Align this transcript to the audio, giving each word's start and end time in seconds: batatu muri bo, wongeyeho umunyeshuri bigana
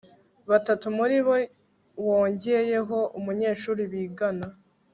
batatu 0.49 0.85
muri 0.97 1.17
bo, 1.25 1.35
wongeyeho 2.07 2.97
umunyeshuri 3.17 3.81
bigana 3.91 4.47